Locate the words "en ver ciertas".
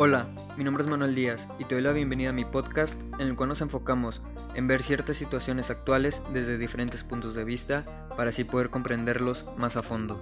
4.54-5.16